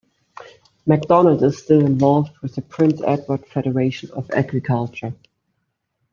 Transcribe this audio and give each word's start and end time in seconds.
MacDonald 0.87 1.43
is 1.43 1.59
still 1.59 1.85
involved 1.85 2.35
with 2.41 2.55
the 2.55 2.63
Prince 2.63 3.01
Edward 3.05 3.45
Federation 3.45 4.09
of 4.13 4.31
Agriculture. 4.31 5.13